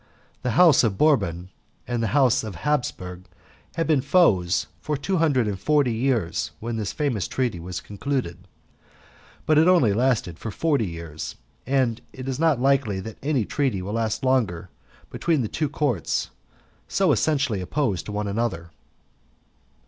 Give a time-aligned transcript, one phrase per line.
[0.41, 1.49] The House of Bourbon
[1.87, 3.25] and the House of Hapsburg
[3.75, 8.47] had been foes for two hundred and forty years when this famous treaty was concluded,
[9.45, 11.35] but it only lasted for forty years,
[11.67, 14.71] and it is not likely that any treaty will last longer
[15.11, 16.31] between two courts
[16.87, 18.71] so essentially opposed to one another.